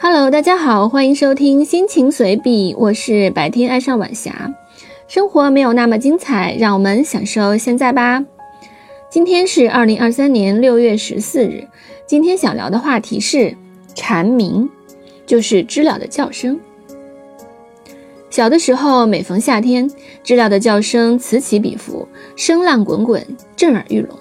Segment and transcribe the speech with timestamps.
[0.00, 4.54] Hello，大家好，欢迎收听心情随笔，我是白天爱上晚霞。
[5.08, 8.24] 生活没有那么精彩，让我们享受现在吧。
[9.10, 11.66] 今天是二零二三年六月十四日，
[12.06, 13.56] 今天想聊的话题是
[13.96, 14.70] 蝉鸣，
[15.26, 16.60] 就是知了的叫声。
[18.30, 19.90] 小的时候，每逢夏天，
[20.22, 22.06] 知了的叫声此起彼伏，
[22.36, 23.26] 声浪滚滚，
[23.56, 24.16] 震耳欲聋。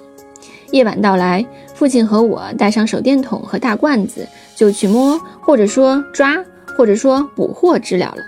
[0.71, 4.27] 夜晚到来，父亲和我带上手电筒和大罐子。
[4.55, 6.35] 就去摸，或者说抓，
[6.75, 8.23] 或者说捕获知了了。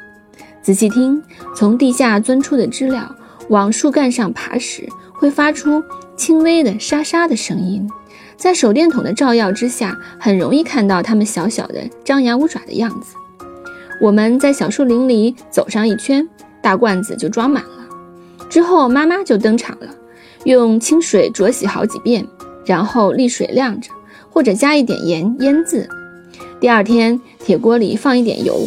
[0.61, 1.20] 仔细听，
[1.55, 3.16] 从地下钻出的知了
[3.49, 5.83] 往树干上爬时，会发出
[6.16, 7.89] 轻微的沙沙的声音。
[8.38, 13.16] 在手电筒的照耀之下，很容易看到它们小小的张牙舞爪的样子。
[13.99, 16.30] 我们在小树林里走上一圈，
[16.61, 17.88] 大罐子就装满了。
[18.47, 19.88] 之后妈妈就登场了，
[20.45, 22.25] 用清水浊洗好几遍，
[22.66, 23.89] 然后沥水晾着，
[24.30, 25.88] 或者加一点盐腌渍。
[26.59, 28.59] 第二天，铁锅里放一点油，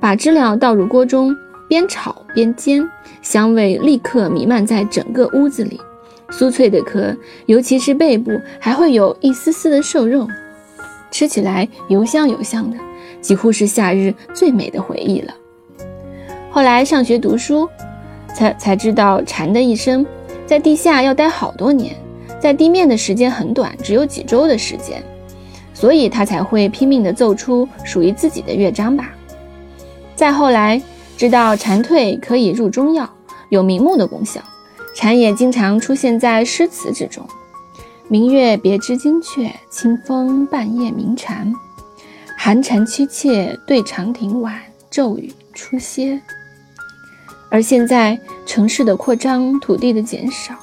[0.00, 1.34] 把知了倒入锅中，
[1.68, 2.88] 边炒边煎，
[3.22, 5.80] 香味立刻弥漫在整个屋子里。
[6.30, 7.16] 酥脆的壳，
[7.46, 10.28] 尤其是背部，还会有一丝丝的瘦肉，
[11.10, 12.76] 吃起来油香油香的，
[13.22, 15.32] 几乎是夏日最美的回忆了。
[16.50, 17.66] 后来上学读书，
[18.34, 20.04] 才才知道蝉的一生
[20.48, 21.94] 在地下要待好多年，
[22.40, 25.02] 在地面的时间很短，只有几周的时间。
[25.74, 29.12] 所以他才会拼命地奏出属于自己的乐章吧。
[30.16, 30.80] 再后来，
[31.18, 33.08] 知道蝉蜕可以入中药，
[33.50, 34.40] 有明目的功效，
[34.96, 37.22] 蝉也经常出现在诗词之中。
[38.08, 41.52] 明月别枝惊鹊，清风半夜鸣蝉。
[42.38, 44.58] 寒蝉凄切对长亭晚，
[44.90, 46.18] 骤雨初歇。
[47.50, 50.54] 而现在，城市的扩张，土地的减少，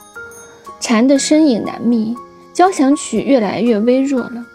[0.80, 2.16] 蝉的身影难觅，
[2.54, 4.46] 交响曲越来越微弱了。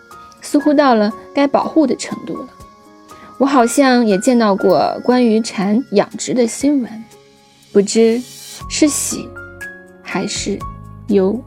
[0.40, 2.48] 似乎到了该保护的程度了。
[3.36, 7.04] 我好像也见到过关于蝉养殖的新闻，
[7.72, 8.20] 不知
[8.68, 9.28] 是喜
[10.02, 10.58] 还是
[11.08, 11.42] 忧。